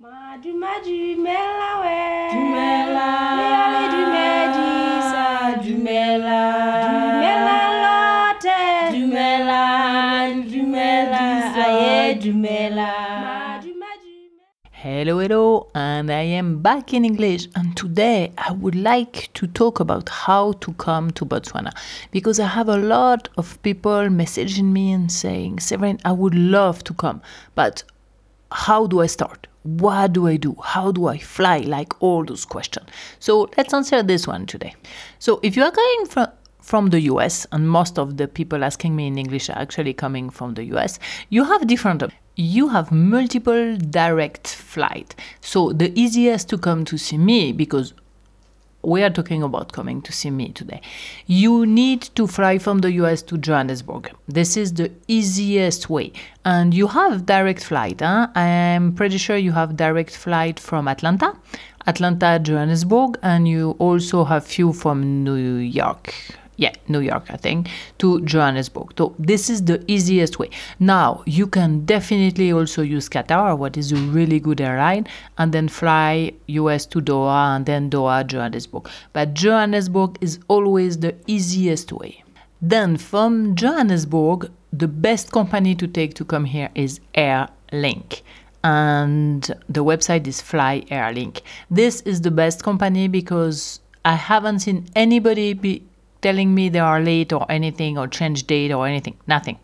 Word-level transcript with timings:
We. 0.00 0.08
Dumela. 0.08 0.62
Le 3.74 3.82
dumedisa. 3.90 5.26
Dumela. 5.60 6.42
Dumela 6.86 7.58
lote. 7.82 8.60
Dumela. 8.94 9.62
Dumela. 10.46 11.24
Aye, 11.56 12.14
dumela. 12.22 12.90
Hello, 14.70 15.18
hello, 15.18 15.68
and 15.74 16.12
I 16.12 16.22
am 16.22 16.62
back 16.62 16.94
in 16.94 17.04
English. 17.04 17.48
And 17.56 17.76
today 17.76 18.32
I 18.38 18.52
would 18.52 18.76
like 18.76 19.30
to 19.34 19.48
talk 19.48 19.80
about 19.80 20.08
how 20.08 20.52
to 20.52 20.72
come 20.74 21.10
to 21.10 21.24
Botswana 21.24 21.72
because 22.12 22.38
I 22.38 22.46
have 22.46 22.68
a 22.68 22.76
lot 22.76 23.28
of 23.36 23.60
people 23.62 24.08
messaging 24.10 24.66
me 24.66 24.92
and 24.92 25.10
saying, 25.10 25.58
Severin, 25.58 25.98
I 26.04 26.12
would 26.12 26.36
love 26.36 26.84
to 26.84 26.94
come, 26.94 27.20
but 27.56 27.82
how 28.52 28.86
do 28.86 29.00
I 29.00 29.06
start? 29.06 29.47
What 29.76 30.14
do 30.14 30.26
I 30.26 30.36
do? 30.36 30.56
How 30.62 30.92
do 30.92 31.08
I 31.08 31.18
fly? 31.18 31.58
Like 31.58 32.02
all 32.02 32.24
those 32.24 32.44
questions. 32.44 32.86
So 33.18 33.50
let's 33.56 33.74
answer 33.74 34.02
this 34.02 34.26
one 34.26 34.46
today. 34.46 34.74
So 35.18 35.40
if 35.42 35.56
you 35.56 35.62
are 35.62 35.70
going 35.70 36.06
from 36.06 36.28
from 36.60 36.90
the 36.90 37.00
US, 37.12 37.46
and 37.50 37.68
most 37.68 37.98
of 37.98 38.18
the 38.18 38.28
people 38.28 38.62
asking 38.62 38.94
me 38.94 39.06
in 39.06 39.16
English 39.16 39.48
are 39.48 39.56
actually 39.56 39.94
coming 39.94 40.28
from 40.28 40.52
the 40.52 40.64
US, 40.74 40.98
you 41.30 41.44
have 41.44 41.66
different 41.66 42.02
you 42.38 42.68
have 42.68 42.92
multiple 42.92 43.76
direct 43.76 44.46
flight. 44.46 45.14
So 45.40 45.72
the 45.72 45.92
easiest 45.98 46.48
to 46.50 46.58
come 46.58 46.84
to 46.84 46.96
see 46.96 47.18
me 47.18 47.52
because 47.52 47.94
we 48.82 49.02
are 49.02 49.10
talking 49.10 49.42
about 49.42 49.72
coming 49.72 50.00
to 50.02 50.12
see 50.12 50.30
me 50.30 50.50
today. 50.50 50.80
You 51.26 51.66
need 51.66 52.02
to 52.14 52.26
fly 52.26 52.58
from 52.58 52.78
the 52.78 52.92
US 52.92 53.22
to 53.22 53.38
Johannesburg. 53.38 54.10
This 54.28 54.56
is 54.56 54.74
the 54.74 54.92
easiest 55.08 55.90
way. 55.90 56.12
And 56.44 56.72
you 56.72 56.86
have 56.88 57.26
direct 57.26 57.64
flight. 57.64 58.00
Huh? 58.00 58.28
I 58.34 58.46
am 58.46 58.94
pretty 58.94 59.18
sure 59.18 59.36
you 59.36 59.52
have 59.52 59.76
direct 59.76 60.16
flight 60.16 60.60
from 60.60 60.88
Atlanta, 60.88 61.36
Atlanta, 61.86 62.38
Johannesburg, 62.38 63.18
and 63.22 63.48
you 63.48 63.72
also 63.78 64.24
have 64.24 64.46
few 64.46 64.72
from 64.72 65.24
New 65.24 65.56
York 65.56 66.14
yeah, 66.58 66.72
New 66.88 67.00
York, 67.00 67.24
I 67.30 67.36
think, 67.36 67.68
to 67.98 68.20
Johannesburg. 68.22 68.92
So 68.98 69.14
this 69.18 69.48
is 69.48 69.64
the 69.64 69.82
easiest 69.86 70.38
way. 70.38 70.50
Now 70.80 71.22
you 71.24 71.46
can 71.46 71.86
definitely 71.86 72.52
also 72.52 72.82
use 72.82 73.08
Qatar, 73.08 73.56
what 73.56 73.76
is 73.76 73.92
a 73.92 73.96
really 73.96 74.40
good 74.40 74.60
airline, 74.60 75.06
and 75.38 75.52
then 75.52 75.68
fly 75.68 76.32
US 76.48 76.84
to 76.86 77.00
Doha 77.00 77.56
and 77.56 77.64
then 77.64 77.88
Doha, 77.88 78.26
Johannesburg. 78.26 78.88
But 79.12 79.34
Johannesburg 79.34 80.18
is 80.20 80.40
always 80.48 80.98
the 80.98 81.14
easiest 81.26 81.92
way. 81.92 82.24
Then 82.60 82.96
from 82.96 83.54
Johannesburg, 83.54 84.50
the 84.72 84.88
best 84.88 85.30
company 85.30 85.76
to 85.76 85.86
take 85.86 86.14
to 86.14 86.24
come 86.24 86.44
here 86.44 86.70
is 86.74 87.00
Airlink 87.14 88.22
and 88.64 89.54
the 89.68 89.84
website 89.84 90.26
is 90.26 90.42
Fly 90.42 90.80
Airlink. 90.90 91.42
This 91.70 92.00
is 92.00 92.22
the 92.22 92.32
best 92.32 92.64
company 92.64 93.06
because 93.06 93.78
I 94.04 94.14
haven't 94.14 94.60
seen 94.60 94.86
anybody 94.96 95.52
be 95.52 95.87
telling 96.20 96.54
me 96.54 96.68
they 96.68 96.78
are 96.78 97.00
late 97.00 97.32
or 97.32 97.46
anything 97.48 97.98
or 97.98 98.06
change 98.06 98.46
date 98.46 98.72
or 98.72 98.86
anything. 98.86 99.16
Nothing. 99.26 99.58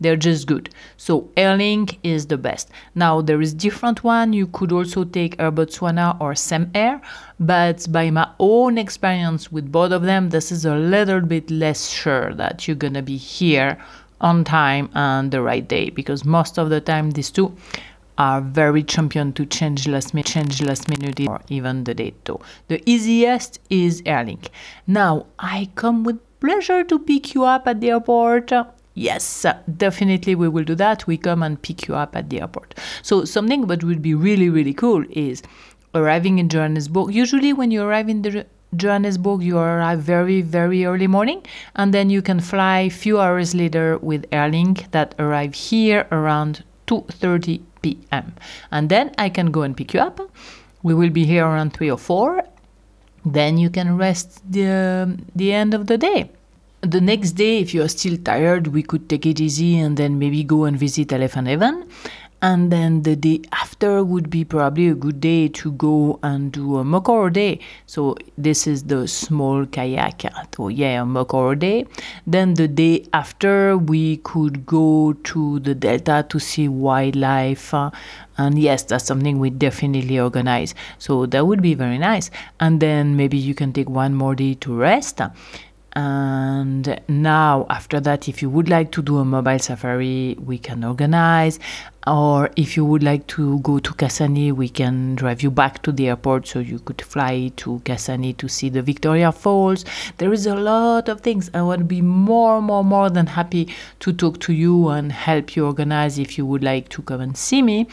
They're 0.00 0.16
just 0.16 0.46
good. 0.46 0.70
So 0.96 1.30
Airlink 1.36 1.98
is 2.02 2.26
the 2.26 2.38
best. 2.38 2.70
Now 2.94 3.20
there 3.20 3.40
is 3.42 3.52
different 3.52 4.02
one. 4.02 4.32
You 4.32 4.46
could 4.46 4.72
also 4.72 5.04
take 5.04 5.36
Air 5.38 5.52
Botswana 5.52 6.18
or 6.20 6.34
Sem-Air, 6.34 7.02
but 7.38 7.86
by 7.90 8.10
my 8.10 8.28
own 8.38 8.78
experience 8.78 9.52
with 9.52 9.70
both 9.70 9.92
of 9.92 10.02
them, 10.02 10.30
this 10.30 10.50
is 10.50 10.64
a 10.64 10.74
little 10.74 11.20
bit 11.20 11.50
less 11.50 11.90
sure 11.90 12.32
that 12.34 12.66
you're 12.66 12.76
gonna 12.76 13.02
be 13.02 13.18
here 13.18 13.76
on 14.22 14.44
time 14.44 14.90
and 14.94 15.30
the 15.30 15.40
right 15.42 15.66
day 15.68 15.90
because 15.90 16.24
most 16.24 16.58
of 16.58 16.70
the 16.70 16.80
time 16.80 17.10
these 17.12 17.30
two 17.30 17.54
are 18.20 18.42
very 18.42 18.82
champion 18.82 19.32
to 19.32 19.46
change 19.46 19.88
last 19.88 20.12
minute, 20.12 20.26
change 20.26 20.60
last 20.60 20.88
minute 20.90 21.18
or 21.26 21.40
even 21.48 21.84
the 21.84 21.94
date 21.94 22.22
though. 22.26 22.40
The 22.68 22.82
easiest 22.84 23.58
is 23.70 24.02
Airlink. 24.02 24.48
Now 24.86 25.26
I 25.38 25.70
come 25.74 26.04
with 26.04 26.18
pleasure 26.38 26.84
to 26.84 26.98
pick 26.98 27.32
you 27.34 27.44
up 27.44 27.66
at 27.66 27.80
the 27.80 27.88
airport. 27.88 28.52
Yes, 28.92 29.46
definitely 29.78 30.34
we 30.34 30.48
will 30.48 30.64
do 30.64 30.74
that. 30.74 31.06
We 31.06 31.16
come 31.16 31.42
and 31.42 31.62
pick 31.62 31.88
you 31.88 31.94
up 31.94 32.14
at 32.14 32.28
the 32.28 32.42
airport. 32.42 32.74
So 33.00 33.24
something 33.24 33.66
that 33.68 33.82
would 33.82 34.02
be 34.02 34.14
really 34.14 34.50
really 34.50 34.74
cool 34.74 35.02
is 35.08 35.42
arriving 35.94 36.38
in 36.38 36.50
Johannesburg. 36.50 37.14
Usually 37.14 37.54
when 37.54 37.70
you 37.70 37.82
arrive 37.82 38.10
in 38.10 38.20
the 38.20 38.44
Johannesburg, 38.76 39.42
you 39.42 39.56
arrive 39.58 40.00
very, 40.00 40.42
very 40.42 40.84
early 40.84 41.06
morning, 41.06 41.42
and 41.74 41.94
then 41.94 42.10
you 42.10 42.20
can 42.20 42.38
fly 42.38 42.88
few 42.90 43.18
hours 43.18 43.54
later 43.54 43.98
with 43.98 44.30
Airlink 44.30 44.90
that 44.90 45.14
arrive 45.18 45.54
here 45.54 46.06
around 46.12 46.62
2.30 46.86 47.62
p.m. 47.82 48.34
And 48.70 48.88
then 48.88 49.12
I 49.18 49.28
can 49.28 49.50
go 49.50 49.62
and 49.62 49.76
pick 49.76 49.94
you 49.94 50.00
up. 50.00 50.20
We 50.82 50.94
will 50.94 51.10
be 51.10 51.24
here 51.24 51.44
around 51.44 51.74
3 51.74 51.90
or 51.90 51.98
4. 51.98 52.42
Then 53.24 53.58
you 53.58 53.70
can 53.70 53.96
rest 53.96 54.40
the, 54.50 54.66
um, 54.66 55.26
the 55.34 55.52
end 55.52 55.74
of 55.74 55.86
the 55.86 55.98
day. 55.98 56.30
The 56.82 57.00
next 57.00 57.32
day, 57.32 57.58
if 57.58 57.74
you 57.74 57.82
are 57.82 57.88
still 57.88 58.16
tired, 58.16 58.68
we 58.68 58.82
could 58.82 59.08
take 59.10 59.26
it 59.26 59.38
easy 59.38 59.78
and 59.78 59.96
then 59.96 60.18
maybe 60.18 60.42
go 60.42 60.64
and 60.64 60.78
visit 60.78 61.12
Elephant 61.12 61.46
Haven 61.48 61.86
and 62.42 62.72
then 62.72 63.02
the 63.02 63.16
day 63.16 63.42
after 63.52 63.69
would 63.82 64.30
be 64.30 64.44
probably 64.44 64.88
a 64.88 64.94
good 64.94 65.20
day 65.20 65.48
to 65.48 65.72
go 65.72 66.18
and 66.22 66.52
do 66.52 66.78
a 66.78 66.84
Mokoro 66.84 67.32
day. 67.32 67.60
So 67.86 68.16
this 68.36 68.66
is 68.66 68.84
the 68.84 69.08
small 69.08 69.66
kayak. 69.66 70.22
So 70.54 70.68
yeah, 70.68 71.02
a 71.02 71.04
Mokoro 71.04 71.58
day. 71.58 71.86
Then 72.26 72.54
the 72.54 72.68
day 72.68 73.06
after 73.12 73.78
we 73.78 74.18
could 74.18 74.66
go 74.66 75.14
to 75.24 75.60
the 75.60 75.74
delta 75.74 76.26
to 76.28 76.38
see 76.38 76.68
wildlife. 76.68 77.72
Uh, 77.72 77.90
and 78.36 78.58
yes, 78.58 78.82
that's 78.82 79.04
something 79.04 79.38
we 79.38 79.50
definitely 79.50 80.18
organize. 80.18 80.74
So 80.98 81.26
that 81.26 81.46
would 81.46 81.62
be 81.62 81.74
very 81.74 81.98
nice. 81.98 82.30
And 82.58 82.80
then 82.80 83.16
maybe 83.16 83.36
you 83.36 83.54
can 83.54 83.72
take 83.72 83.88
one 83.88 84.14
more 84.14 84.34
day 84.34 84.54
to 84.54 84.74
rest 84.74 85.20
and 85.94 87.00
now 87.08 87.66
after 87.68 87.98
that 88.00 88.28
if 88.28 88.42
you 88.42 88.48
would 88.48 88.68
like 88.68 88.92
to 88.92 89.02
do 89.02 89.18
a 89.18 89.24
mobile 89.24 89.58
safari 89.58 90.36
we 90.38 90.58
can 90.58 90.84
organize. 90.84 91.58
Or 92.06 92.48
if 92.56 92.78
you 92.78 92.84
would 92.86 93.02
like 93.02 93.26
to 93.28 93.58
go 93.58 93.78
to 93.78 93.92
Kasane, 93.92 94.52
we 94.52 94.70
can 94.70 95.16
drive 95.16 95.42
you 95.42 95.50
back 95.50 95.82
to 95.82 95.92
the 95.92 96.08
airport 96.08 96.46
so 96.46 96.58
you 96.58 96.78
could 96.78 97.02
fly 97.02 97.52
to 97.56 97.80
Kasane 97.84 98.34
to 98.38 98.48
see 98.48 98.70
the 98.70 98.80
Victoria 98.80 99.30
Falls. 99.30 99.84
There 100.16 100.32
is 100.32 100.46
a 100.46 100.54
lot 100.54 101.10
of 101.10 101.20
things. 101.20 101.50
I 101.52 101.60
would 101.60 101.86
be 101.86 102.00
more 102.00 102.62
more 102.62 102.82
more 102.82 103.10
than 103.10 103.26
happy 103.26 103.68
to 104.00 104.14
talk 104.14 104.40
to 104.40 104.54
you 104.54 104.88
and 104.88 105.12
help 105.12 105.54
you 105.54 105.66
organize 105.66 106.18
if 106.18 106.38
you 106.38 106.46
would 106.46 106.64
like 106.64 106.88
to 106.90 107.02
come 107.02 107.20
and 107.20 107.36
see 107.36 107.60
me 107.60 107.86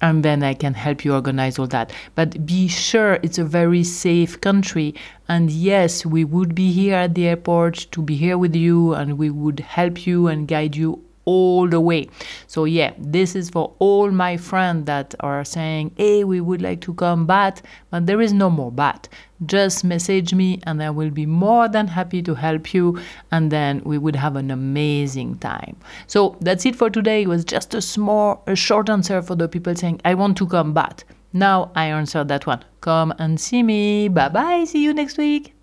and 0.00 0.24
then 0.24 0.42
I 0.42 0.54
can 0.54 0.74
help 0.74 1.04
you 1.04 1.14
organize 1.14 1.58
all 1.58 1.66
that. 1.68 1.92
But 2.14 2.46
be 2.46 2.68
sure 2.68 3.18
it's 3.22 3.38
a 3.38 3.44
very 3.44 3.84
safe 3.84 4.40
country. 4.40 4.94
And 5.28 5.50
yes, 5.50 6.06
we 6.06 6.24
would 6.24 6.54
be 6.54 6.72
here 6.72 6.96
at 6.96 7.14
the 7.14 7.28
airport 7.28 7.86
to 7.92 8.02
be 8.02 8.16
here 8.16 8.38
with 8.38 8.56
you 8.56 8.94
and 8.94 9.18
we 9.18 9.30
would 9.30 9.60
help 9.60 10.06
you 10.06 10.26
and 10.26 10.48
guide 10.48 10.76
you 10.76 11.02
all 11.30 11.68
the 11.68 11.80
way. 11.80 12.02
So 12.46 12.64
yeah, 12.64 12.92
this 12.98 13.34
is 13.40 13.50
for 13.50 13.72
all 13.78 14.10
my 14.10 14.36
friends 14.36 14.86
that 14.86 15.14
are 15.20 15.44
saying, 15.44 15.92
"Hey, 15.96 16.24
we 16.24 16.40
would 16.40 16.62
like 16.68 16.80
to 16.86 16.94
come 17.02 17.26
but 17.26 17.62
but 17.90 18.06
there 18.06 18.20
is 18.26 18.32
no 18.32 18.48
more 18.50 18.72
but. 18.72 19.08
Just 19.46 19.84
message 19.84 20.34
me 20.40 20.48
and 20.66 20.82
I 20.82 20.90
will 20.90 21.10
be 21.10 21.26
more 21.26 21.68
than 21.76 21.86
happy 21.98 22.22
to 22.22 22.34
help 22.34 22.74
you 22.74 22.98
and 23.30 23.50
then 23.50 23.80
we 23.84 23.96
would 23.98 24.16
have 24.16 24.36
an 24.42 24.50
amazing 24.50 25.38
time." 25.38 25.76
So 26.06 26.36
that's 26.40 26.66
it 26.66 26.76
for 26.82 26.90
today. 26.90 27.22
It 27.22 27.28
was 27.28 27.44
just 27.44 27.74
a 27.74 27.82
small 27.94 28.42
a 28.46 28.56
short 28.66 28.90
answer 28.90 29.22
for 29.22 29.36
the 29.36 29.48
people 29.48 29.74
saying, 29.84 30.00
"I 30.04 30.14
want 30.14 30.36
to 30.42 30.46
come 30.56 30.72
but." 30.82 31.04
Now 31.32 31.56
I 31.76 31.86
answered 32.00 32.28
that 32.28 32.46
one. 32.46 32.64
Come 32.80 33.14
and 33.18 33.40
see 33.48 33.62
me. 33.62 34.08
Bye 34.08 34.28
bye. 34.28 34.64
See 34.64 34.82
you 34.82 34.92
next 34.92 35.18
week. 35.18 35.54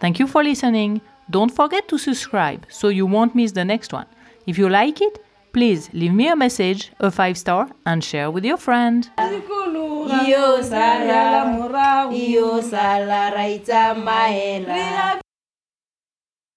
Thank 0.00 0.20
you 0.20 0.28
for 0.28 0.44
listening. 0.44 1.00
Don't 1.30 1.54
forget 1.60 1.88
to 1.88 1.98
subscribe 1.98 2.66
so 2.68 2.88
you 2.88 3.04
won't 3.14 3.34
miss 3.34 3.52
the 3.52 3.64
next 3.64 3.92
one. 3.92 4.06
If 4.48 4.56
you 4.56 4.70
like 4.70 5.02
it, 5.02 5.22
please 5.52 5.90
leave 5.92 6.14
me 6.14 6.26
a 6.26 6.34
message, 6.34 6.90
a 7.00 7.10
5 7.10 7.36
star, 7.36 7.68
and 7.84 8.02
share 8.02 8.30
with 8.30 8.46
your 8.46 8.56
friend. 8.56 9.06